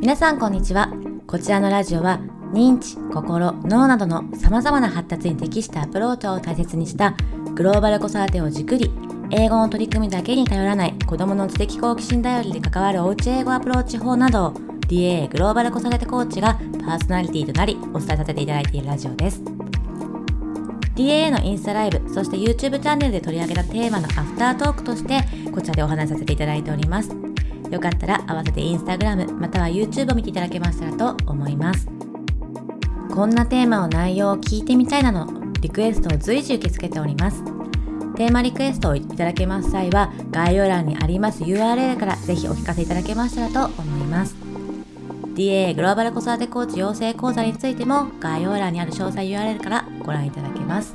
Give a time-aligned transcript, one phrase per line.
[0.00, 0.92] 皆さんこんにちは
[1.26, 2.20] こちらのラジオは
[2.52, 7.16] 認知、心、脳などの様々な発達に適したアプローチを大切にした
[7.54, 8.90] グローバル子育てを軸に
[9.30, 16.54] 英語の取り組みだけに頼らない子供の知的好奇心頼りで関わるおうち英語アプローチ法などを DA グローバル子育てコーチが
[16.84, 19.40] パーソナリティとなりお伝えさせていただいているラジオです。
[20.94, 27.33] DA のインスタライブ、そして YouTube チャンネルで取り上げたテーマのアフタートークとしてこちらでお話しさせていただいております。
[27.70, 31.88] よかったら合わせて Instagram または YouTube を見ていただけましたらと思います。
[33.14, 35.28] こんなテーマの内容を聞いてみたいなの
[35.60, 37.44] リクエストを随時受け付けております。
[38.16, 44.36] テーマリクエストをいただけます際は概要欄にあります URL からぜひお聞かせいただけましたらと思います。
[45.34, 50.94] DA グローバル子育てコーチ養成講座についても概要欄にある詳細 URL からご覧いただけます。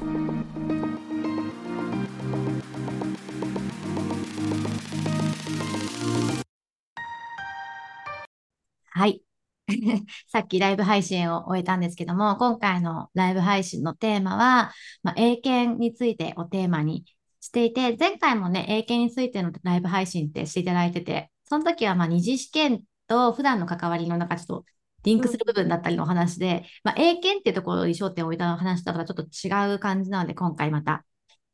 [9.00, 9.24] はい。
[10.28, 17.06] さっきライブ配信を終えたんですけども、今回のライブ配信のテーマは、まあ、英検についてをテーマに
[17.40, 24.66] していて、前回もね、英検についてのライブ配信ってしていただいてて、その時はまあ二次試験と普段の関わりの中ちょっと
[25.04, 31.06] リンクする部分だったりのお話で、まあ、英検っていうところに焦点を置いた話だからちょっと違う感じなので、今回また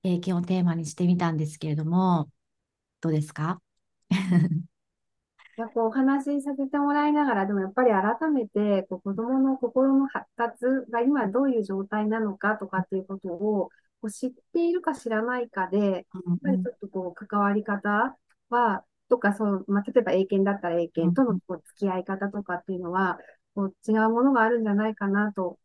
[0.04, 2.28] 英検をテーマにしてみたんですけれども、
[3.02, 3.62] どうですか？
[5.58, 13.70] やっぱお話しさせてもらいながら、でもやっぱり改めてこう子供の心の発達が今どういう状態なのかとかっていうことを
[14.02, 16.04] こう知っているか知らないかで、やっ
[16.44, 18.18] ぱりちょっとこう関わり方
[18.50, 23.18] は、とか、そう、まあ、例えば英検だったら英検とのこう付き合い方とかっていうのは、
[23.54, 25.58] こう違うものがあるんじゃないかなと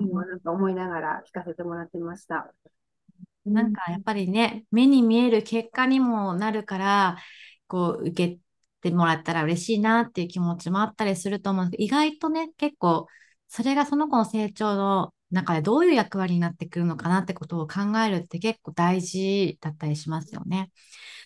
[0.00, 2.52] いうのはなんか思いながら聞かせてもらってました。
[3.44, 7.16] なんかやっぱりね、目に見える結果にもなるから、
[7.68, 8.40] こう受け
[8.80, 13.06] てもらったら嬉しいなっていう気持ちもあったりすると思うんですけど、意外とね、結構
[13.48, 20.70] それがその子の成長の中でどういう役割になってくるのかなってことを考えるって結構大事だったりしますよね。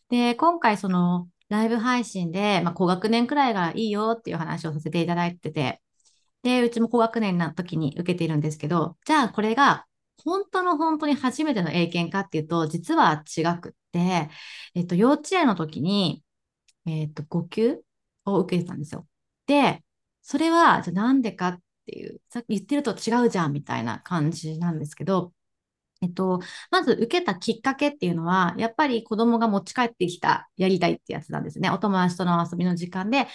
[0.09, 5.83] で、今回そのライブ配信で、まあ、高学年くらいがいいよっていう話をさせていただいてて、
[6.43, 9.87] で、うちも高学年な時に受けているんですけど、じゃあこれが
[10.25, 14.31] 本当の本当に初めての英検かっていうと、実は違くって、
[14.75, 16.23] えっと、幼稚園の時に、
[16.87, 17.79] えっと、5級
[18.27, 19.07] を受けてたんですよ。
[19.47, 19.83] で、
[20.23, 25.33] それは、じゃあなんでかっていう、さっき言ってると違うじゃんみたいな感じなんですけど、
[26.03, 31.71] えっと、まず受けたきっかけっていうのは、やっぱり子供が持ち帰ってきたやりたいってやつなんですね。
[31.71, 33.27] お友達との遊びの時間で、えっ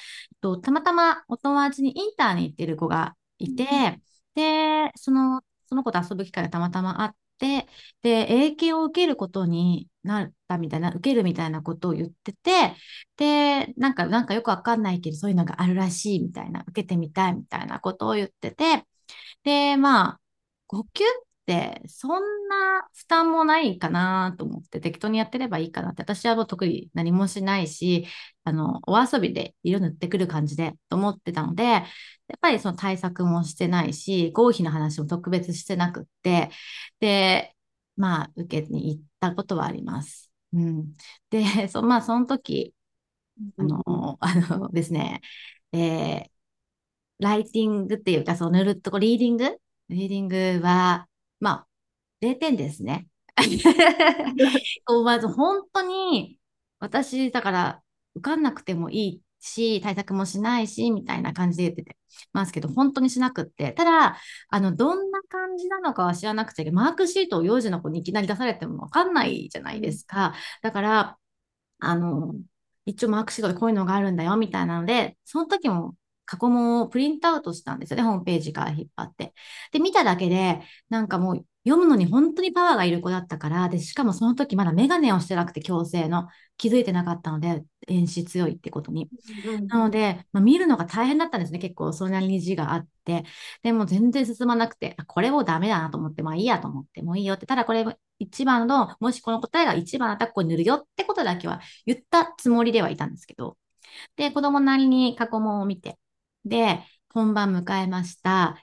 [0.41, 4.01] と、たまたまお友達にインターに行ってる子がいて、
[4.33, 7.67] で、その、その子と遊ぶ機会がたまたまあって、
[8.01, 12.75] で、英検を受けることになったみたいな、受けるみたいなことを言ってて、
[13.17, 18.85] で、なんか、なんかよくわかんないけど、そういうのがあるらしいみたいな、受けてみたいみたいなことを言ってて、
[19.43, 20.21] で、まあ、
[20.67, 21.07] 5級っ
[21.45, 28.07] てそんな負担もないかなと思って適当にやってればいいかなって私はもう特に何もしないし
[28.43, 31.83] あのお遊びで色塗ってくる感じでと思ってたのでやっ
[32.41, 36.49] ぱりその対策もしてないし合否の話も特別してなくって
[36.99, 37.55] で
[37.97, 40.31] まあ受けに行ってたことはあります。
[40.53, 40.93] うん、
[41.29, 42.73] で そまあその時
[43.57, 45.21] あの あのですね、
[45.71, 46.35] えー
[47.19, 49.57] ライティングっていうか、その塗るとこ、リーディング？
[49.89, 51.07] リーディングは、
[51.39, 51.67] まあ、
[52.21, 53.07] 0点ですね。
[55.03, 56.39] まず本当に
[56.79, 57.83] 私だから
[58.15, 61.97] 受かんなくてもいいし対策もしないしみたいな感じで言ってて
[62.33, 63.71] ますけど本当にしなくって。
[63.73, 64.17] ただ
[64.49, 70.33] あのどんな感じなのかは知らなくてマークシートを幼児の子にいきなり出されてもわかんないじゃないですか。
[70.61, 71.17] だから
[71.79, 72.35] あの
[72.85, 75.95] 一応マークシートでこういうのがあるんだよみたいなのでその時も
[76.25, 79.33] 過去問をプリントアウトしたんですよね、ホームページから引っ張って。
[79.71, 86.27] で、見ただけで、なんかもう読むのに本当にパワーがいる子だったから、で、しかもその時まだメガネをしてなくて強制の
[86.57, 89.09] 気づいてなかったので、遠視強いってことに。
[89.47, 93.25] うん、なので、まあ、見るのが大変だったんですね、結構それなりに字があって。
[93.63, 97.83] でも全然進まなくて、これをダメだなと思って、まあいいやと思って、もういいよって、ただこれ
[98.19, 103.57] 一番の、もしこの答えが一番だったらここに塗るよってことだけは言ったつもりではいたんですけど、
[104.15, 105.97] で、子供なりに過去問を見て、
[106.45, 106.79] で、
[107.13, 108.57] 本番迎えました。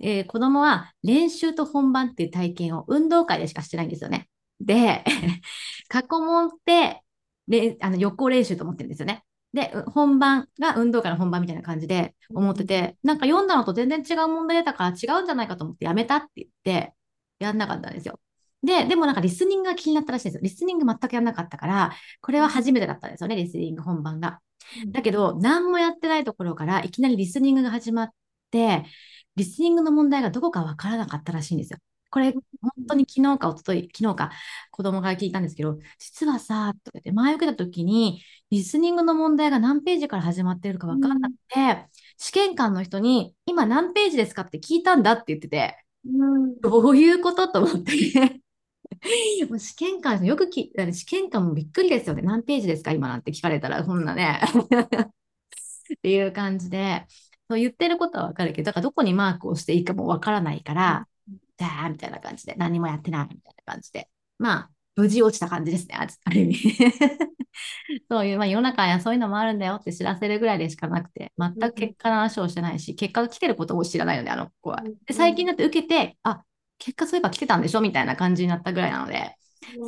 [0.00, 4.28] えー、子供は練習と本番っていう体験を運動会でしかしてないんですよね。
[4.60, 5.04] で、
[5.88, 7.02] 過去問って
[7.48, 9.24] であの予行練習と思ってるんですよね。
[9.52, 16.94] で、本番が運動会の本番みたいな感じで思ってて、なんか読んだのと全然違う問題出たから違うんじゃないかと思ってやめたって言って、
[17.38, 18.20] やんなかったんですよ。
[18.62, 20.42] で、でもなんかリスニングが気になったらしいんですよ。
[20.42, 24.40] リスニング全くやんなかったから、これは初めてだったんですよね、リスニング本番が。
[24.88, 28.10] だけど、何もやってないところからいきなりリスニングが始まっ
[28.50, 28.84] て、
[29.36, 31.78] リスニングの問題がどこかわからなかったらしいんですよ。
[32.10, 34.30] これ、本当に昨日か一昨日昨日か
[34.70, 41.84] 子供から聞いたんですけど、実はさ、とか言って前受けた時に、リスニングの問題が何ページから始まっているか分かんなくて、うん、
[42.16, 45.76] 試験官の人に、今何ページですかって聞いたんだって言ってて、
[46.06, 48.40] うん、どういうことと思って
[49.48, 52.22] もう試験官よくき、試験官もびっくりですよね。
[52.22, 52.92] 何ページですか？
[52.92, 54.40] 今なんて聞かれたら、こんなね。
[55.94, 57.06] っていう感じで、
[57.48, 61.08] そう言ってることはわかるけど、だからどこにマークをしていいかもわからないから、
[61.56, 64.08] じゃあ、みたいな感じで、何もやってないみたいな感じで。
[64.38, 66.56] まあ、無事落ちた感じですね、ある意味。
[68.10, 74.82] そういう、まあ、世の中にはそういうのもあるんだよって知らせるぐらいでしかなくて、全く結果の話をしてないし、結果が来てることも知らないよね、あの子は。
[75.06, 76.42] で最近になって受けて、あ、
[76.78, 79.36] 結果そういえば来てたんでしょみたいな感じになったぐらいなので、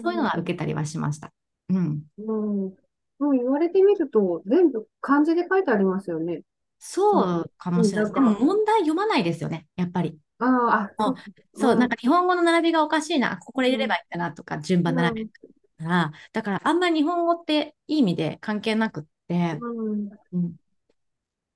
[0.02, 1.32] そういうのは受けたりはしました。
[1.68, 2.02] うん。
[2.18, 2.76] うん。
[3.18, 6.42] もう言われてみると、全部漢字で書いてありますよね。
[6.78, 8.12] そうかもしれない。
[8.12, 10.18] でも問題読まないですよね、やっぱり。
[10.38, 11.14] ああ、
[11.54, 15.30] そう、なんか日本語の並びがおかしいな、ここで入れればいいかなとか、順番並べる
[15.78, 20.56] から、だからあんまり日本語っていい意味で関係なくって、うん、うん、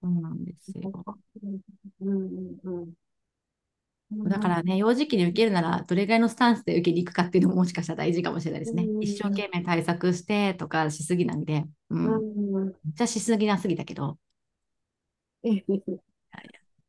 [0.02, 0.90] そうなんですよ。
[2.00, 2.92] うんうん
[4.28, 8.84] だからね、幼児期に受けるなら、どれぐらいのスタンスで受けに行くかっていうのももしかしたら大事かもしれないですね。
[8.84, 12.56] うん、一生懸命対策してとかしすぎなんで、うん。
[12.56, 14.18] うん、じゃあしすぎなすぎだけど。
[15.42, 15.50] で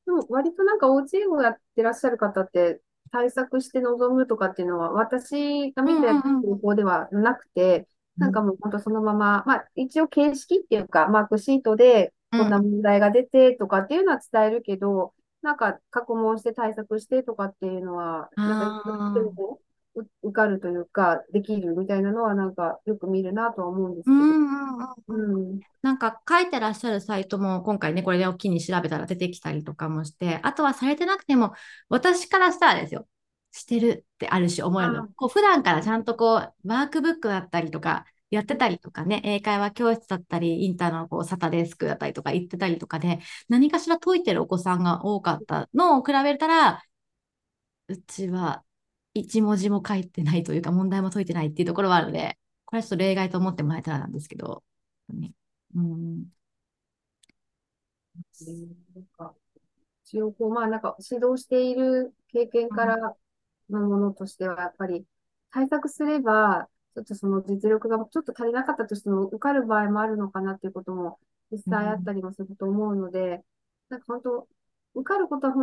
[0.07, 2.81] も割となんかおうち英語やってらっしゃる方って
[3.11, 7.87] 対策して臨むとかっていうのは私が見た方法ではなくて、
[8.17, 15.13] なんかもう本当そのまま、まあ一応形式っていうかマークシートでこんな問題が出てとかっていうのは伝えるけど、
[15.44, 19.19] なんか過去問して対策してとかっていうのは、なんか
[20.24, 24.16] 受かるというか、できるみたいなのは、なんかよく見るなとは思うんですけど。
[24.16, 31.54] うん、なんか書いてらっしゃるサイトも今回ね、これで大きに調べたら出てきたりとかもして、あとはされてなくても、
[31.90, 33.06] 私からしたらですよ、
[33.51, 35.07] してるってあるし思えるの。
[35.16, 43.19] こう普段からちゃんとこう、ワークブックだったりとか、やってたりとかね、英会話教室だったり、インターのこうサタデースクだったりとか行ってたりとかで、
[43.50, 46.83] 何かしら解いてるお子さんが多かったのを比べたら、
[47.88, 48.63] うちは
[49.13, 54.63] 一文字も書いてないというか、問題も解いてないっていうところはあるので、これはちょっと例外と思ってもらえたらなんですけど、
[55.75, 56.25] うん。
[60.06, 62.97] 一応こう、まあなんか指導している経験から
[63.69, 65.06] のものとしては、やっぱり
[65.51, 71.19] 対策すれば、ちょっとその実力がちょっと足りなかったとしても受かる場合もあるのかなっていうことも
[71.51, 73.44] 実際あったりもすると思うので、
[73.90, 74.48] なんか本当、
[74.95, 75.54] 受かることは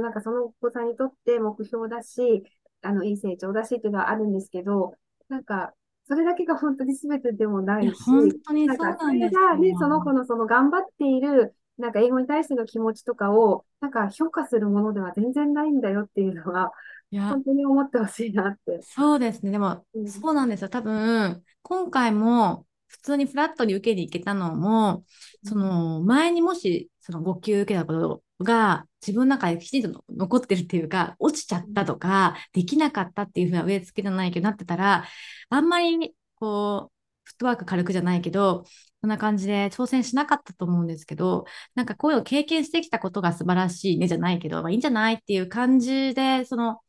[0.00, 2.42] なんかそのお子さんにとって目標だし、
[2.82, 4.94] あの、いい成長だしっていうのはあるんですけど、
[5.28, 5.72] なんか、
[6.08, 16.72] それだけが本当に全てでもないし、本当にそうなんそれがね、その子のその頑張っている、なんか英語に対しての気持ちとかを、なんか評価するものでは全然ないんだよっていうのは、
[17.12, 18.80] いや、本当に思ってほしいなって。
[18.82, 19.52] そうですね。
[19.52, 20.70] でも、うん、そうなんですよ。
[20.70, 25.04] 多分、今回も普通にフラットに受けに行けたのも、
[25.44, 35.04] その前にもしその5級受けたことが自分の中できちんと残ってるっていうか、落ちちゃったとか、できなかったっていうふうな植え付けじゃないけどなってたら、
[35.50, 36.92] あんまりこう、
[37.24, 38.64] フットワーク軽くじゃないけど、
[39.00, 41.44] そんな感じで挑戦しなかったと思うんですけど、
[41.74, 46.80] なんかこういうのを経験してきたことが素晴らしいねじゃないけど、まあいいんじゃないっていう感じで、その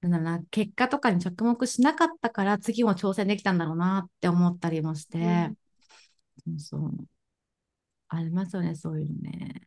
[0.00, 5.50] なんだろうな、結果とかに着目しなかったから次も挑戦できたんだろうなって思ったりもして、
[6.46, 6.92] うん、そう。
[8.08, 9.62] ありますよね、そういうのね。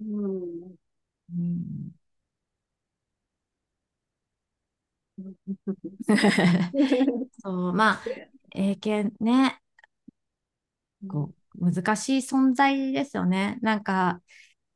[0.00, 0.78] うん。
[1.30, 1.92] うん、
[7.42, 8.02] そう、まあ、
[8.54, 9.60] 英検ね、
[11.08, 13.58] こう、難しい存在ですよね。
[13.62, 14.20] なんか、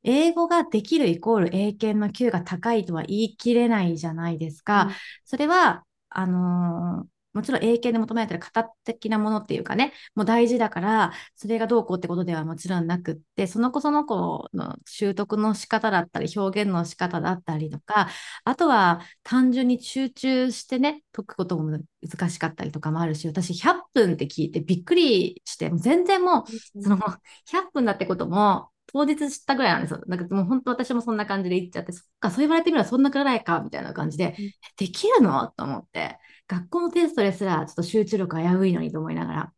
[0.03, 4.85] 英語ができるイコール英検の級が高いとは言い切れないじゃないですか。
[4.85, 4.93] うん、
[5.25, 18.09] それは、あのー、もちろん英検で求められてる型的なものっていうかね、もう大事だから、それがどうこうってことではもちろんなくって、その子その子の習得の仕方だったり、表現の仕方だったりとか、
[18.45, 26.45] あとは単純に集中してね、解くことも難しかったりとかもあるし、私100分って聞いてびっくりして、全然も
[26.77, 30.01] う、その100分だってことも、当日知ったぐらいなんですよ。
[30.07, 35.49] なんかもう本当私もそんな感じで言っちゃって、そっか、そう言われてみればそんなくらいか、みたいな感じで、うん、できるの？
[35.57, 39.53] と思って、学校のテストですらちょっと集中力危ういのにと思いながら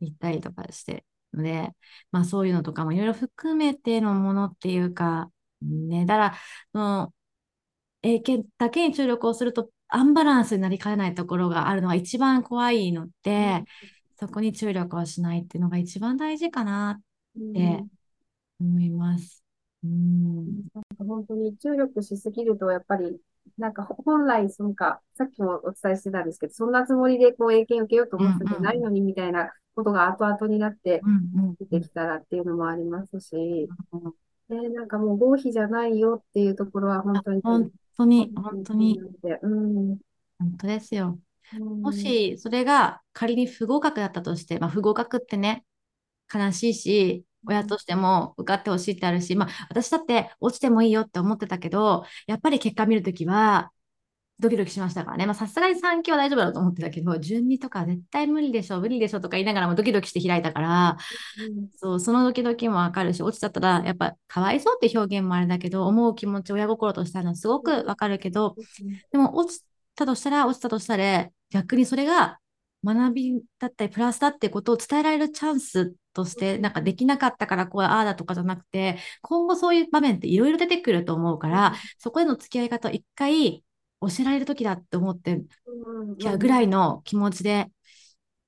[0.00, 1.70] 行ったりとかしてので、
[2.12, 5.30] まあそういうのとかもいろいろ含めてのものっていうか、
[5.62, 6.34] ね、だから、
[6.72, 7.12] その、
[8.02, 13.64] 英検だけに注力をするとアンバランスになりかねないところがあるのが一番怖いので、うん、
[14.16, 17.02] そこに注力をしないっていうのが一番大事かなっ
[17.40, 17.84] って
[18.60, 19.44] 思います。
[19.84, 20.64] うん。
[20.98, 23.18] 本当に注力しすぎると、やっぱり、
[23.58, 31.00] なんか本来、そのか、さっきもお伝えしてたんですけど、そんなつもりでこう、英検受けようと思っててないのにみたいなことが後々になって
[31.58, 33.68] 出てきたらっていうのもありますし、
[34.48, 37.40] ね、なんかもう合否じゃないよっていうところは本当に。
[37.42, 39.00] 本当に、本当に。
[39.42, 39.98] うん、
[40.38, 41.18] 本当ですよ。
[41.58, 45.64] もしそれが仮に不合格だったとして、まあ、不合格ってね、
[46.32, 53.72] 悲しいし、親としても受かってほしいってあるし、まあ、私だって落ちてもいいよって思ってたけど、やっぱり結果見るときは、
[54.40, 55.26] ドキドキしましたからね。
[55.26, 60.96] まあ、さすがに3級は大丈夫だと思ってたけど、準2とか絶対無理でしょ、無理でしょとか言いながらもドキドキして開いたから、
[61.46, 68.56] うん、そう、そのドキドキもわかるし、落ちちゃったら、やっぱかわいそうって表現もあれだけど、思う気持ち、親心としたのすごくわかるけど、
[69.12, 69.62] でも落ち
[69.94, 72.39] たとしたら、落ちたとしたら、逆にそれが
[72.84, 83.64] 学びだったり、プラスだってことを伝えられるチャンスとして、なんかできなかったからこう、ああだとかじゃなくて、今後そういう場面っていろいろ出てくると思うから、そこでの付き合い方を一回
[84.00, 85.42] 教えられる時だって思って、
[86.18, 87.70] いやぐらいの気持ちで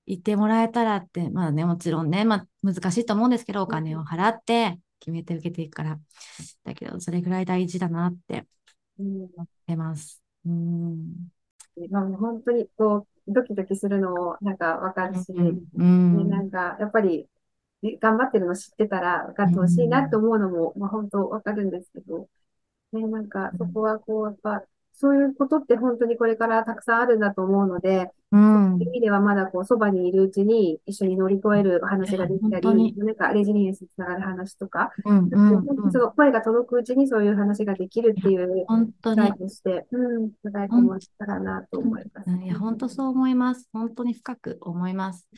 [0.06, 6.00] 言ってもらえたらって、まあね、もちろんね、まあ難しいと思うんですけど、お金を払って決めて受けていくから。
[6.64, 8.46] だけど、それぐらい大事だなって
[8.98, 10.22] 思ってます。
[10.46, 11.28] うん。
[11.90, 17.26] まあ、本当にこう、ドキドキするのもなんかわかるし、うん、ね、なんかやっぱり
[18.00, 22.28] 頑張ってるの知ってたら分かってほしいなって思うのも、まあ本当わかるんですけど、
[22.92, 24.62] ね、なんかそこはこう、やっぱ
[24.94, 38.66] そういうことって本当にこれからたくさんあるんだと思うので、うん、そういう意味ではまだこう、そばにいるうちに一緒に乗り越える話ができたり、なんかレジリエンスにつながる話とか、うんうんうん、その声が届くうちにそういう話ができるっていう
[39.02, 42.30] 機会として、うん、伝えてもらったらなと思います。
[42.30, 43.68] いや、本当そう思います。
[43.72, 45.28] 本当に深く思います。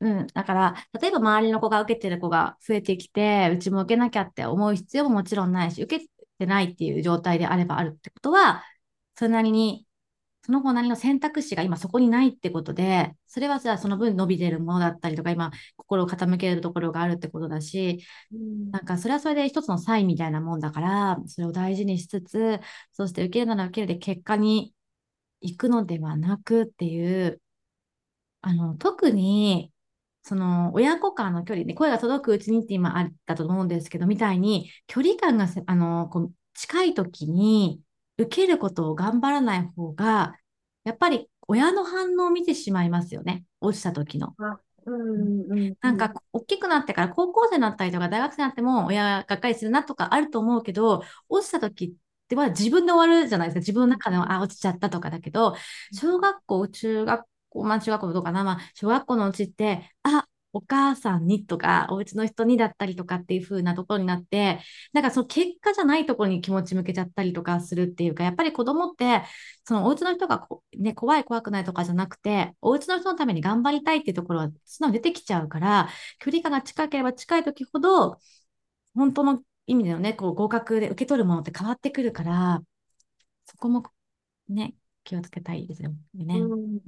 [0.00, 6.06] うん、だから、例えば周りの子が受けてる子が増えてきて、うちも受けなきゃって思う必要ももちろんないし、受け
[6.38, 8.62] てないっていう状態であればあるってことは、
[9.16, 9.86] それなりに、
[10.42, 22.60] その子なりの選択肢が今そこにないってことで、それはじゃあその分伸びてるものだったりとか、今心を傾けるところがあるってことだし、うん、なんかそれはそれで一つのサインみたいなもんだから、それを大事にしつつ、
[22.92, 24.74] そして受けるなら受けるで結果に
[25.40, 27.40] 行くのではなくっていう、
[28.42, 29.72] あの、特に、
[30.22, 37.80] その親子間の距離で、声が届くうちにって今あったと思うんですけど、みたいに距離感があのこう近い時に
[38.18, 40.36] 受けることを頑張らない方が、
[40.84, 43.44] やっぱり親の反応を見てしまいますよね。
[43.60, 44.34] 落ちた時の。
[45.80, 51.92] なんか、大きくなってから高校生になったりとか大学生になっても親がっかりするなとかあると思うけど、落ちた時っ
[52.28, 53.60] ては自分で終わるじゃないですか。
[53.60, 55.56] 自分の中でも、あ、落ちちゃったとかだけど、
[55.92, 60.25] 小学校、中学校、まあ中学校どうかな、まあ小学校のうちって、あ、
[60.56, 64.60] お母さんにとか、お家の人にだったりとかっていう風なところになって、
[64.94, 69.22] なんかその結果じゃないところに気持ち向けちゃったりとかするっていうか、やっぱり子供って、
[69.64, 70.48] そのお家の人が
[70.78, 75.88] ね、怖い怖くないとかじゃなくて、お家の人のために頑張りたいっていうところは素直に出てきちゃうから、
[76.20, 78.18] 距離感が近ければ近い時ほど、
[78.94, 82.62] 本当の意味でのね、こう合格で受け取るものって変わってくるから、
[83.44, 83.82] そこも
[84.48, 86.38] ね、気をつけたいですよね。
[86.38, 86.80] うん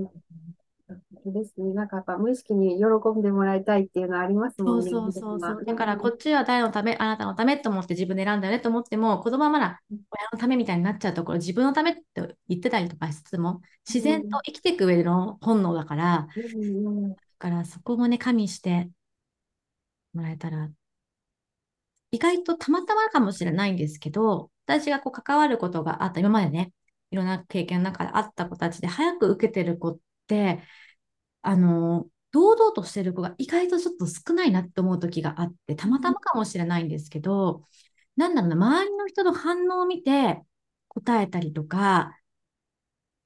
[1.27, 1.75] ですね。
[1.75, 4.91] なんかやっぱ無意識に喜んでもらいたいっていうのはありますもんね。
[4.91, 10.01] そうそうそうだからこっちは誰のため、あなたのためと思って自分で選んだよねと思っても、子供はまだ親
[10.33, 12.03] のためみたいになっちゃうところ、自分のためって
[12.49, 18.91] 言ってたりとかしつつも、自然と生きていく上での本能だから、うん、だからそこもね、加味して
[20.15, 20.71] もらえたら、
[22.11, 26.73] 意外とたまたまかもしれないんですけど、私がこう関わることがあった、今までね、
[27.11, 30.08] いろんな経験の中であった子たちで早く受けてる子って、
[31.43, 37.63] あの、堂々としてる子が意外とちょっと少ないなって思う時があって、たまたまかもしれないんですけど、
[38.17, 40.43] なんだろうな、周りの人の反応を見て
[40.89, 42.19] 答えたりとか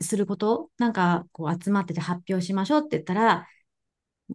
[0.00, 3.48] すること、なんかこう集まってて発表しましょうって言ったら、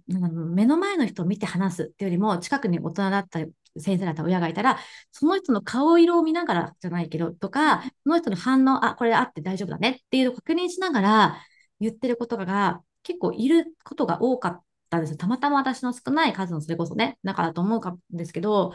[0.07, 3.39] 目の前の人を見て話すっていうよりも、近くに大人だった、
[3.79, 4.79] 先生だった親がいたら、
[5.11, 11.43] その人の顔色を見ながらじゃないけど、とか、その人の反応、あ、これあって大丈夫だねっていうのを確認しながら
[11.79, 15.17] 言ってることが、結構いることが多かったんです。
[15.17, 18.73] たまたま私の少ない数のそれこそね、中だと思うんですけど、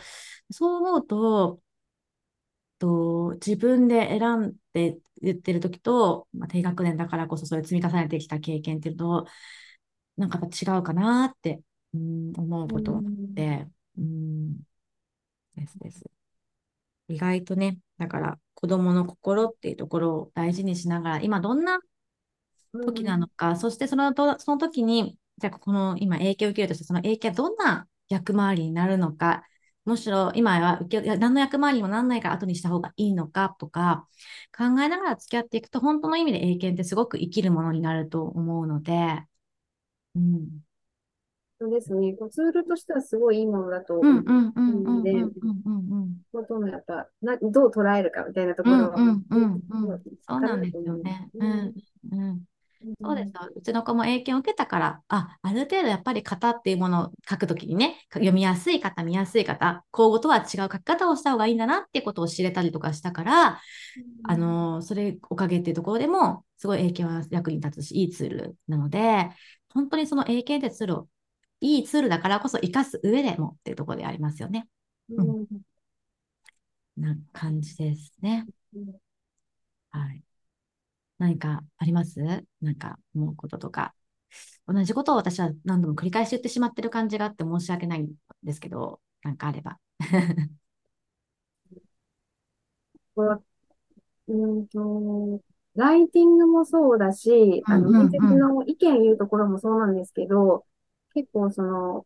[0.51, 1.61] そう思うと、
[2.79, 9.27] と自分で選んで言ってる時と、まあ、低学年だからこそそれ積み重ねてきた経験っていうと、
[10.17, 11.63] なんか違うかなって、
[11.95, 13.69] うん、思うことがあって、
[13.99, 14.57] うん、
[15.57, 16.05] ですです。
[17.09, 21.79] 意外とね、だから子供の心っていうところを大事にしながら、今どんな
[22.81, 29.45] 時なのか、うん、そしてそのその時に、じゃあこの今影響を受けるとして、その影響はどんな役回りになるのか、
[29.85, 34.07] むしろ今は受け何の役回りにもなんないから後にした方がいいのかとか
[34.57, 39.25] 考えながら付き合っていくと本当の意味で英検ってすごく生きるものになると思うので、
[40.15, 40.61] うん、
[41.61, 42.17] そうですね。
[42.31, 45.13] ツールとしてはすごいいいものだと思うので、
[46.33, 51.31] 本当のやっぱな、どう捉えるかみたいなところは、そうなんですよね。
[51.35, 51.75] うん
[52.13, 52.43] うん
[53.01, 63.57] そうですうちの子も英検を受けたから、あ、ある程度やっぱり型っていうものを書くときにね、読みやすい方、見やすい方、口語とは違う書き方をした方がいいんだなってことを知れたりとかしたから、うん、
[64.25, 69.31] あの、それおかげっていうところでも、すごい英検は役に立つし、いいツールなので、
[69.71, 71.09] 本当にその英検ってツールを、
[71.61, 74.67] いいツールだからこそ生かす上でもっていうところでありますよね。
[75.11, 75.47] うん。
[76.97, 78.47] な感じですね。
[79.91, 80.23] はい。
[81.23, 82.19] 何かあります？
[82.61, 83.95] なんか思うこととか。
[84.67, 88.11] 同じことを私は何度も繰り返し言ってしまってる感じがあって申し訳ないん
[88.43, 89.79] ですけど、なんかあれば。
[94.29, 95.41] うんと、
[95.77, 100.65] ライティングもそうだし、あの、面接の意見言うところもそうなんですけど、
[101.15, 102.05] 結構その、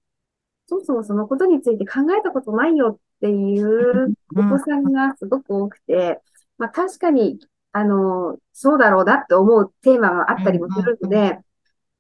[0.67, 6.21] そもそもそのことについて考えたことないよっていうお子さんがすごく多くて、
[6.59, 7.39] まあ確かに
[7.77, 11.39] あの、そうだろうなって思うテーマがあったりもするので、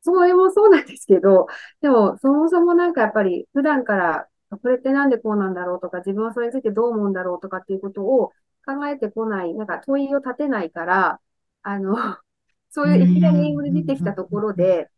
[0.03, 1.47] それもそうなんですけど、
[1.81, 4.29] でも、そもそもなんかやっぱり普段から
[4.63, 8.29] これってなんでこうなんだろうとか、自分はそれについてどう思うんだろうとかっていうことを
[8.67, 11.21] 考えてこない、なんか問いを立てないから、
[11.63, 11.97] あの、
[12.71, 14.91] そういういきなり英語で出てきたところで、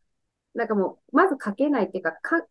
[0.55, 2.47] なんかもう、まず書けないっていうか、か考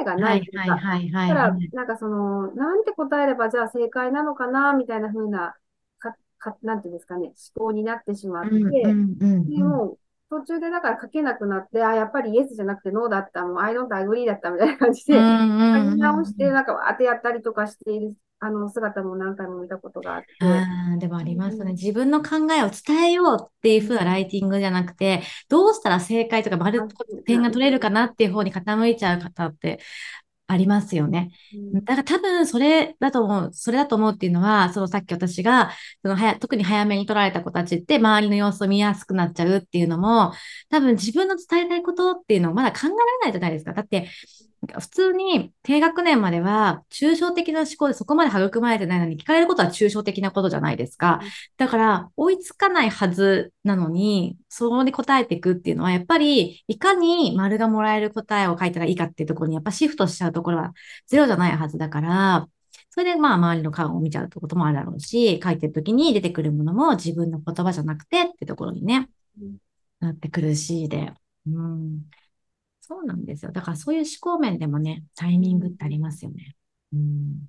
[0.00, 0.82] えがないっていうか、
[1.26, 5.56] だから、なんかその、なんて答えればじゃあ正解なのかな、みたいな風な
[6.42, 8.92] か、なんていうんですかね、思考になってしまって、で
[9.62, 9.96] も、
[10.28, 20.26] 途中でだから書けなくなって、あ、やっぱりイエスじゃなくてノーだった、もう I don't agree だったみたいな感じで、書き直して、なんか当てやったりとかしているあの姿も何回も見たことがあって。
[20.40, 26.88] あでもありますね、うん、自分の考えを伝えようっていう風なライティングじゃなくて、どうしたら正解とか丸
[27.24, 29.78] 点が取れるかなっていう方に傾いちゃう方って
[30.46, 31.30] ありますよね。
[31.84, 35.70] だから多分それだと思う、それだと思うっていうのは、そのさっき私が、
[36.02, 40.32] その早特に早めに取られた子たちって周りの様子を見やすくなっちゃうっていうのも、
[40.68, 43.72] 多分自分の伝えたいことっていうのをまだ考えられないじゃないですか。
[43.72, 44.08] だって、
[44.78, 51.20] 普通に低学年までは抽象的な思考でそこまで育まれてないのに聞かれることは抽象的なことじゃないですか。
[51.56, 60.72] だから追いつかないはずなのに、そこに答えていくっていうのはやっぱりいかに丸がもらえる答えを書いたらいいかっていうところにやっぱシフトしちゃうところは
[61.08, 62.48] ゼロじゃないはずだから、
[62.90, 69.08] それでまあ周りの顔を見ちゃうってこともあるだろうし、書いてる時に出てくるものも自分の言葉じゃなくてってところにね、
[69.98, 71.12] なって苦しいで。
[71.46, 72.02] うん
[72.82, 73.52] そうなんですよ。
[73.52, 76.56] だからそういう思考面でもね、タイミングってありますよね。
[76.92, 77.48] うん。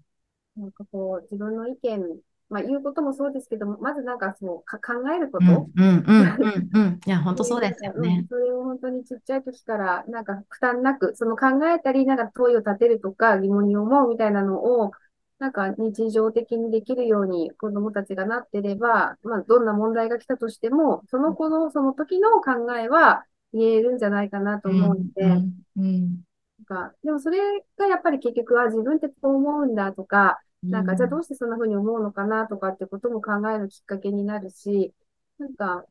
[0.56, 2.20] なんかこう、自分の意見、
[2.50, 5.46] まあ言うこともそうですけども、まずなんかそのか考えること。
[5.46, 7.00] うんうんうんうん。
[7.04, 8.28] いや、 本当そうですよね。
[8.30, 14.92] それを本当にちっちゃい時から、なんか負担なく、その考えたり、なんか問いを立てるとか疑問に思うみたいなのを、
[15.40, 26.24] なんか日常的にできるように子供たちがなってれば、まあどんな問題が来たとしても、その子のその時の考えは、言えるんじゃないかなと思うので、うんうん
[26.70, 27.40] なんかでもそれ
[27.78, 34.94] がやっぱり結局は自分ってこう思うんだとか、なんかじゃあどうしてそんな風に思うのかなとかってことも考えるきっかけになるし、
[35.40, 35.86] なんか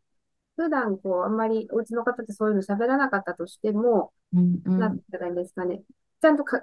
[0.57, 5.83] 普段こうあんまりお家の方ってそういうの喋らなかったとしても、うんうん、なんて言ったらいいんですかね。
[6.23, 6.61] ちゃんと考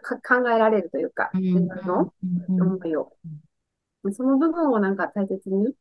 [0.49, 2.13] えられるというか、自分の
[2.47, 3.13] 思いを。
[4.13, 5.73] その部分をなんか大切に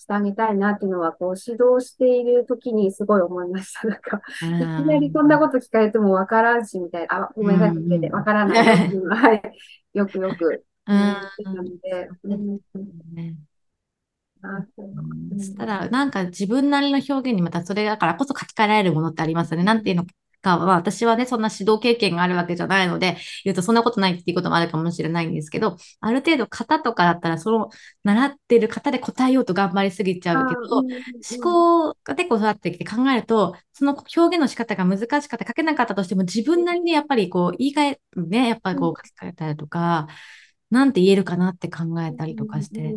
[0.00, 3.86] してあげたいなっていうのは、こう、指導している時にすごい思いました。
[3.86, 9.42] なんか、いきなりこんなこと聞かれてもわからんし、みたいな、あ、ごめんなさい、わからないっていうのは、 はい、
[9.92, 12.08] よくよく、うん、なので、
[15.30, 16.10] そしたら、なん。
[16.10, 19.64] か自分なりの表現にまたそれだからこそ書き換えられるものってありますよね。
[19.64, 19.82] なん。
[19.82, 20.06] ていうの
[20.40, 27.70] かは、私はね、そんな指導経験があるわけじゃないので、言うとそんなことないっていうこともあるかもしれないんですけど、ある程度型とかだったら、その
[28.04, 30.88] 習ってる方で答えようと頑張りすぎちゃうけど、思
[31.42, 40.08] 考が結構育ってきて考えると、その表現の仕方が難しかった、書けなかったとしても、自分なりにやっぱりこう、言い換え、ね、やっぱりこう書き換えたりとか、
[40.70, 42.94] なんて言えるかなって考えたりとかして、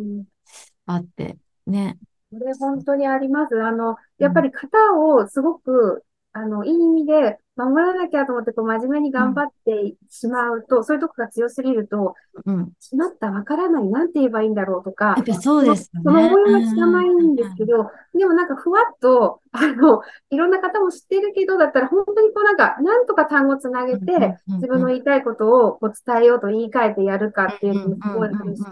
[0.86, 1.98] あって、ね。
[2.30, 3.62] これ本当にあります。
[3.62, 6.04] あの、やっぱり型をすごく
[6.36, 12.72] あの、いい意味で守らなきゃと思って、こう、真面目に頑張ってしまうと、そういうとこが強すぎると、うん。
[12.80, 16.04] しまった、わからない、なんて言えばいいんだろうとか、やっぱそうですよね。
[16.04, 28.64] その思いは知らないんですけど、でもなんかふわっと、あの、いろんな方も知ってるけど、だったら本当にこうなんか、なんとか単語つなげて、自分の言いたいことをこう伝えようと言い換えてやるかっていうのもすごいあるし、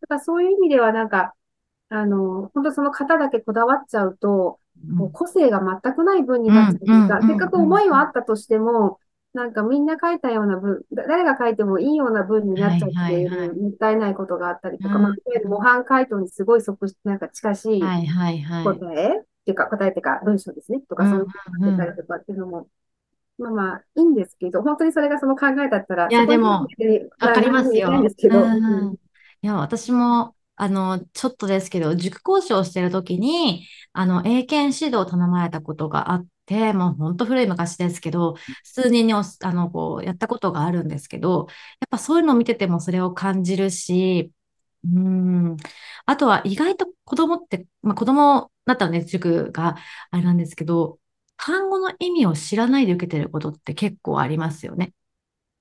[0.00, 1.34] だからそういう意味ではなんか、
[1.88, 8.98] あの、本当その方だけこだわっちゃうと、もう個性が全くない文になっちゃうというか、せっかく思いはあったとしても、
[9.34, 17.94] なんかみんな書いたような文、誰が書いてもいいような文になっちゃっている、もったいないことがあったりとか、まあ、いわゆる模範回答にすごい即なんか近しい
[18.62, 21.30] 答え、っていうか、答えっていうか、文章ですね、とか、そういうの
[21.70, 22.68] が出たりとかっていうのも、
[23.38, 26.66] まあまあ、いいんですけど、本当にそれがその考えだったら、いや、でも、
[27.20, 27.90] わかりますよ。
[29.42, 41.46] いや、私も、あの、ちょっとですけど、塾講師をしてるときに、あの、英検指導を頼まれたことがあって、もう本当古い昔ですけど、数人にあの、こう、やったことがあるんですけど、
[41.80, 44.32] やっぱそういうのを見ててもそれを感じるし、
[44.84, 45.56] うん。
[46.06, 49.76] あとは意外と子供って、まあ、子供だったらね、塾が
[50.10, 50.98] あれなんですけど、
[51.36, 54.94] 単語の意味を知らないで受けてることって結構ありますよね。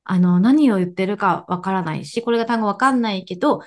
[0.04, 3.62] あの、何を言ってるかわからないし、これが単語わかんないけど、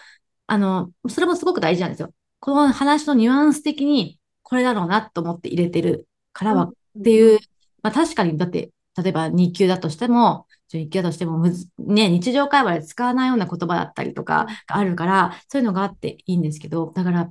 [0.49, 2.15] あの、それもすごく大事なんですよ。
[2.41, 6.73] この話のニュアンス的に、これだろうなと思って入れてるからは、っ
[7.05, 7.41] ていう、
[7.83, 17.31] まあ確かに、だって、例えば2級だとしても、1級だとしてもむず、ね、日常会話で使わないような言葉だったりとかがあるから、そういうのがあっていいんですけど、だから、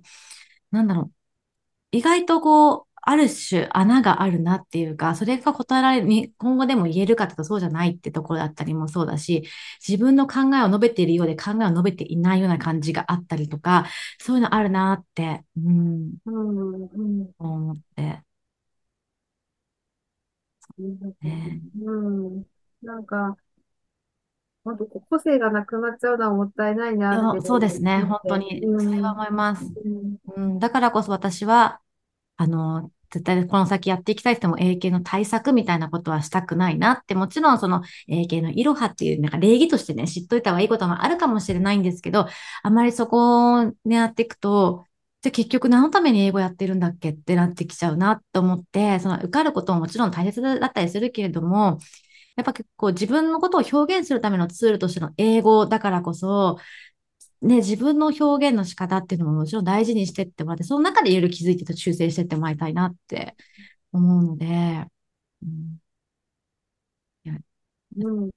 [0.71, 1.11] なんだろう、
[1.91, 9.43] 意外とこう、ある種穴があるなっていうか、それが答えられる、日本語でも言えるかというとそうじゃないってところだったりもそうだし、
[9.87, 13.85] 自分の考えを述べているようで考えを述べていないような感じがあったりとか、
[14.19, 18.23] そういうのあるなって、うん、うん、思って。
[21.21, 22.45] ね、うん、
[22.81, 23.35] なんか、
[24.63, 27.41] 本当個性がなくなっちゃうのはもったいないなって。
[27.41, 29.65] そうですね、本当に、それは思います。
[30.35, 31.79] うん、だからこそ私は、
[32.37, 42.27] あの、絶対この先やっていきたいっても英検の対策みたいなことはしたくないなって、もちろんその英検のいろはっていうなんか礼儀としてね、知っといた方がいいこともあるかもしれないんですけど、
[42.63, 44.85] あまりそこをね、やっていくと、
[45.21, 51.79] じゃあ結局何のために英語やってるんだっけってなってきちゃうなと思って、その受かることももちろん大切だったりするけれども、
[52.35, 56.57] やっぱ結構自分のことを表現するためのツールとしての英語だからこそ、
[57.41, 63.35] ね、自分の表現の仕方っていうのももちろん大事にしてってもらって、その中でいろいろ気づいてと修正してってもらいたいなって
[63.91, 64.85] 思うので、
[65.43, 65.79] うん。
[67.97, 68.31] うん。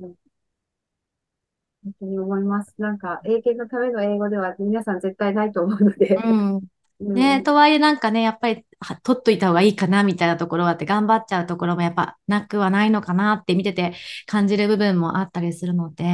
[1.82, 2.74] 本当に思います。
[2.78, 6.14] なんか、英検のための英語では皆さん絶対ないと思うので。
[6.16, 6.60] うん。
[7.00, 8.66] ね、 うん、とはいえなんかね、やっぱり
[9.02, 13.94] 取っといた方がいいかなみたいなところはあって頑張っちゃうところもやっぱなくはないのかなって見てて
[14.26, 16.04] 感じる部分もあったりするので、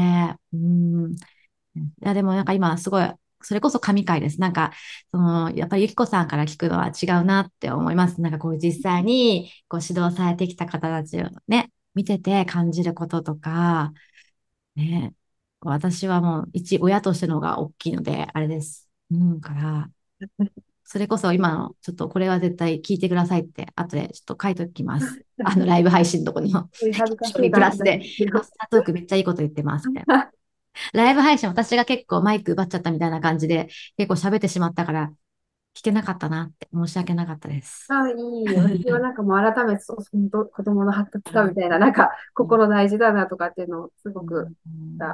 [0.52, 1.16] うん。
[1.80, 3.08] いや、でもなんか今すごい、
[3.42, 4.40] それこそ神回です。
[4.40, 4.72] なんか、
[5.12, 8.20] その、やっぱりゆきこさんから聞くのは違うなって思います。
[8.20, 13.92] なんかこう実際にこう指導されてきた方たちをね、見てて感じることとか、
[14.74, 15.14] ね、
[15.60, 18.88] 私はもう一親としての方が大きいので、あれです。
[19.10, 19.90] うん、から、
[20.84, 25.24] それこそ今の、ちょっとこれは絶対聞いてくださいって、後でちょっと書いておきます。
[25.44, 26.68] あの、ライブ配信のとこにも。
[27.50, 28.00] プラスで、
[28.34, 30.04] アフタートークめっちゃいいこと言ってますね。
[30.92, 35.12] ライブ配信私が結構マイク奪っちゃったみたいな感じで、結構喋ってしまったから、
[35.74, 37.86] 聞けなかったなって申し訳なかったです。
[37.92, 38.62] ああ、いいよ。
[38.62, 39.96] 私はなんかもう改めて、そう、
[40.48, 44.48] 子供の発達かみたいな、なんか心大事だなとかっていうのをすごく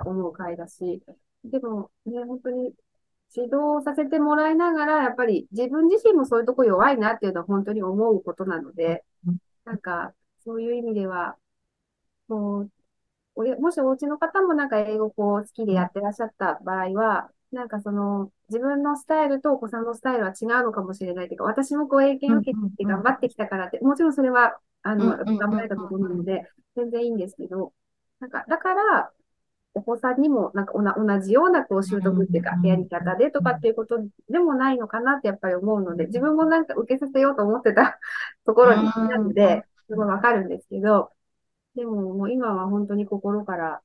[0.05, 1.03] 思う回だし、
[1.45, 2.73] でもね、本当に
[3.35, 9.03] 指導させてもらいながら、やっぱり自分自身もそういうとこ弱いなっていうのは本当に思うことなので、
[9.65, 10.13] なんか
[10.45, 11.37] そういう意味では、
[12.29, 12.71] もう
[13.35, 26.45] おもしお家の方もなんか英語こう好きでやってらっしゃった場合は、なんかその自分のスタイルとお子さんのスタイルは違うのかもしれないというか、私もこう英検を受けて頑張ってきたからって、もちろんそれはあの頑張れたことなので、
[26.77, 27.73] 全然いいんですけど、
[28.21, 29.11] なんかだから、
[29.75, 37.99] お子さんにもなんか同じようなこう習得っていうか、やり方でとかっていうことでもないのかなってやっぱり思うので、自分もなんか受けさせようと思ってた
[38.45, 41.11] ところになので、すごいわかるんですけど、
[41.75, 43.83] でも、もう今は本当に心から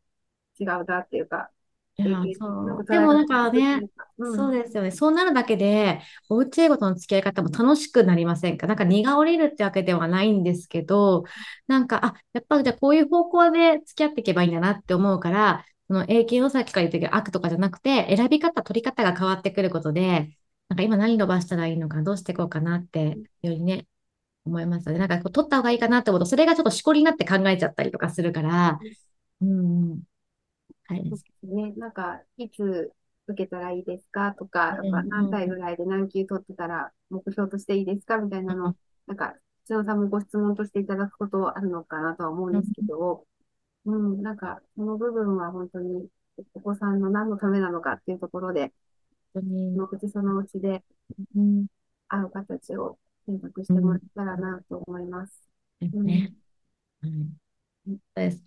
[0.60, 1.50] 違うなっていうか、
[2.00, 2.86] いやそう。
[2.86, 3.82] でもなんかね、
[4.20, 4.92] うん、そうですよね。
[4.92, 8.68] そうなるだけで、おうち英語との付き合い方も楽しくなりませんか？
[8.68, 11.24] なんか荷が下りるってわけではないんですけど、
[11.66, 20.38] なんか、あ、やっぱじゃあこういう方向で付き合っていけばいいんだなって思うから、その英検をさっきから言ったけど悪とかじゃなくて、選び方、取り方が変わってくることで、
[20.70, 23.88] なんか今何伸ばしたらいいのか、どうしていこうかなって、よりね、
[24.48, 25.00] 思いますよね。
[25.00, 28.80] なんかこう取った方がいいかなって思うと、それがちょっとしこりになって考えちゃったりとかするから、
[29.42, 30.04] うん、うん。
[30.86, 31.04] はい。
[31.44, 32.92] ね、なんか、いつ
[33.28, 34.34] 受けたらいいですか？
[34.34, 38.18] とか、何歳ぐらいで何級取ってたら目標としていいですか？
[38.18, 43.26] みたいなの、なんか、千代さんもご質問としていただくことあるのかなとは思うんですけど、
[43.86, 46.08] うん、なんか、その部分は本当に
[46.54, 48.74] お子さんの何のためなのかっていうところで、
[49.34, 50.84] そのうちそのうちで、
[52.08, 55.44] 会う形を選択してもらったらなと思います。
[55.82, 56.34] うん、ね。
[57.04, 57.38] うん、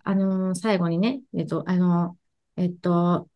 [0.03, 3.29] あのー、最後にね、えっと、あのー、えっと、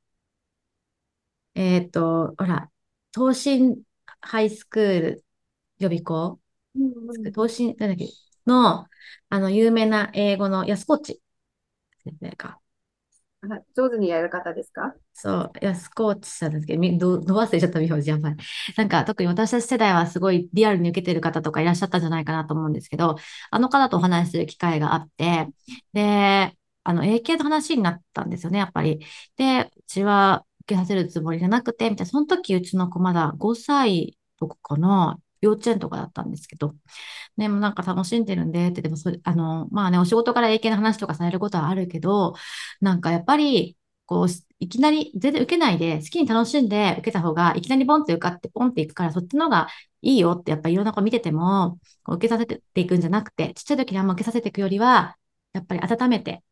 [1.53, 2.69] えっと、ほら、
[3.13, 3.83] 東進
[4.21, 5.25] ハイスクール
[5.79, 6.39] 予備校、
[6.75, 8.07] うんうん、東進、なんだっけ、
[8.45, 8.87] の、
[9.29, 11.21] あの、有名な英語の安河内
[12.03, 12.61] 先生か。
[13.75, 14.93] 上手にやる方ですか？
[15.13, 18.35] そう、安河内さんですけど、ど、ど忘れちゃった名字やばい。
[18.75, 23.15] なんか、特に私たち世代はすごいリアルに受けてる方とかいらっしゃったんじゃないかなと思うんですけど、
[23.49, 25.47] あの方とお話しする機会があって、
[25.93, 26.53] で、
[26.83, 28.99] あの、英検の話になったんですよね、やっぱり。
[29.37, 36.75] で、うちは受けさせるつもりじゃなくて、みたいな、その時うちの子まだ5歳とかかな、幼稚園とかだったんですけど、
[37.37, 42.35] でもなんか楽しんでるんでって、でもそれ、あの、まあね、お仕事から英検の話とかされることはあるけど、
[42.81, 44.27] なんかやっぱり、こう、
[44.59, 49.67] いきなり全然受けないで、好きに楽しんで受けた方が、いきなりボンって受かってポンっていくから、そっちの方が
[50.01, 55.17] いいよって、やっぱりいろんな子見てても、受けさせていくんじゃなくて、ちっちゃい時にあんま受けさせていくよりは、
[55.53, 56.43] やっぱり温めて、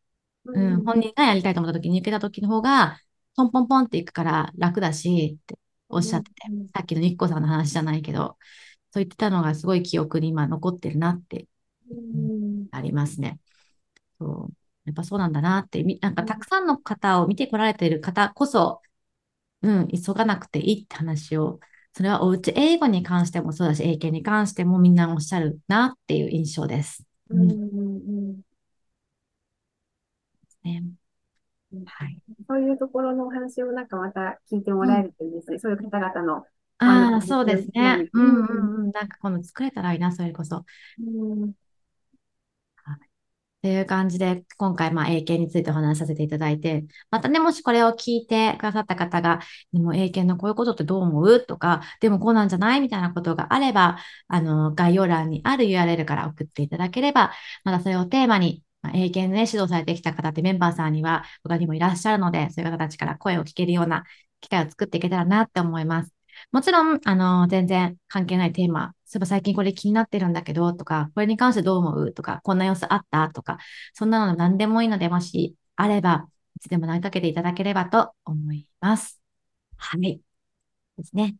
[0.45, 2.99] うん、本人がやりたいと思った時に受けた時の方が、
[3.35, 5.57] ポンポンポンっていくから楽だし、って
[5.89, 6.41] おっしゃってて、
[6.73, 8.37] さっきの日光さんの話じゃないけど、
[8.93, 11.47] そう言ってたのがすごい記憶に今残ってるなって、
[12.69, 13.39] ありますね。
[14.19, 14.53] そう
[14.85, 18.83] やっぱそうなんだなって、なんかたくさんの方を見てこられている方こそ、
[19.63, 21.59] うん、急がなくていいって話を、
[21.93, 27.03] それはおうち英語に関してもそうだし、英検に関してもみんなおっしゃるなっていう印象です。
[27.31, 27.49] うん。
[27.49, 28.41] うん
[30.63, 30.83] ね、
[31.85, 32.19] はい。
[32.47, 35.55] そういうところのお話をなんかまた聞いてもらえるといいですね。
[35.55, 36.45] うん、そういう方々の。
[36.83, 38.09] ああ、そうですね。
[38.13, 38.91] うんうんうん。
[38.91, 40.65] なんかこの作れたらいいな、それこそ。
[40.99, 41.53] うん
[43.59, 49.39] っていう感じで、今回、まあ、英検についてお話しさせていただいて、またね、もしこれを聞いてくださった方が、
[49.71, 51.45] でも英検のこういうことってどう思う？
[51.45, 52.81] とか、でもこうなんじゃない？
[52.81, 57.31] みたいなことがあれば、あの、概要欄にある URL から送っていただければ、
[57.63, 64.03] またそれをテーマに、まあ、英検でね、指導されてきた方ってメンバーさんには他にもいらっしゃるので、そういう方たちから声を聞けるような
[64.41, 66.13] 機会を作っていけたらなって思います。
[66.51, 72.13] もちろん、あの、全然関係ないテーマ、そういえば最近これ気になってるんだけど、とか、これに関してどう思う？
[72.13, 73.29] とか、こんな様子あった？
[73.29, 73.57] とか、
[73.93, 76.27] そんなの何でもいいので、もしあれば、
[76.57, 79.21] いつでも投げかけていただければと思います。
[79.77, 80.21] はい。
[80.97, 81.35] ですね。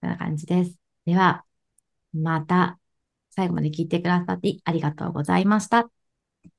[0.00, 0.76] こんな感じです。
[1.06, 1.44] では、
[2.14, 2.78] また
[3.30, 5.80] 最後まで聞いてくださってありがとうございました。
[5.80, 5.90] あ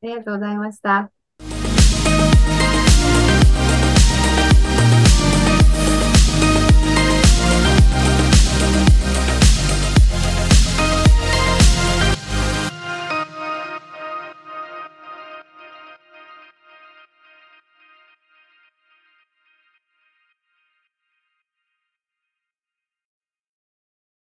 [0.02, 1.15] りがとうございました。